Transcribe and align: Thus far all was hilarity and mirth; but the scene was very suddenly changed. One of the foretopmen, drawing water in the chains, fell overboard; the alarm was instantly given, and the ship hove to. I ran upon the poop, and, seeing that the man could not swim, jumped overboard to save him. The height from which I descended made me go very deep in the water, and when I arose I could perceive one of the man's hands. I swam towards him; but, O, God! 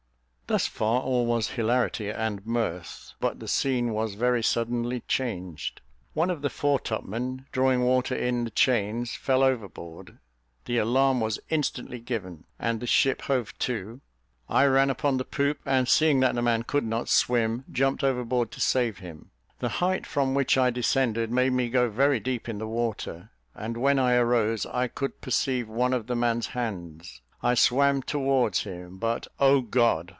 Thus 0.47 0.67
far 0.67 0.99
all 1.01 1.25
was 1.27 1.51
hilarity 1.51 2.09
and 2.09 2.45
mirth; 2.45 3.13
but 3.21 3.39
the 3.39 3.47
scene 3.47 3.93
was 3.93 4.15
very 4.15 4.43
suddenly 4.43 4.99
changed. 5.07 5.79
One 6.13 6.29
of 6.29 6.41
the 6.41 6.49
foretopmen, 6.49 7.45
drawing 7.53 7.83
water 7.85 8.13
in 8.15 8.43
the 8.43 8.49
chains, 8.49 9.15
fell 9.15 9.43
overboard; 9.43 10.17
the 10.65 10.77
alarm 10.77 11.21
was 11.21 11.39
instantly 11.49 11.99
given, 11.99 12.43
and 12.59 12.81
the 12.81 12.85
ship 12.85 13.21
hove 13.21 13.57
to. 13.59 14.01
I 14.49 14.65
ran 14.65 14.89
upon 14.89 15.15
the 15.15 15.23
poop, 15.23 15.59
and, 15.65 15.87
seeing 15.87 16.19
that 16.19 16.35
the 16.35 16.41
man 16.41 16.63
could 16.63 16.83
not 16.83 17.07
swim, 17.07 17.63
jumped 17.71 18.03
overboard 18.03 18.51
to 18.51 18.59
save 18.59 18.97
him. 18.97 19.31
The 19.59 19.69
height 19.79 20.05
from 20.05 20.33
which 20.33 20.57
I 20.57 20.69
descended 20.69 21.31
made 21.31 21.53
me 21.53 21.69
go 21.69 21.89
very 21.89 22.19
deep 22.19 22.49
in 22.49 22.57
the 22.57 22.67
water, 22.67 23.31
and 23.55 23.77
when 23.77 23.97
I 23.97 24.15
arose 24.15 24.65
I 24.65 24.89
could 24.89 25.21
perceive 25.21 25.69
one 25.69 25.93
of 25.93 26.07
the 26.07 26.15
man's 26.17 26.47
hands. 26.47 27.21
I 27.41 27.53
swam 27.55 28.01
towards 28.03 28.63
him; 28.63 28.97
but, 28.97 29.27
O, 29.39 29.61
God! 29.61 30.09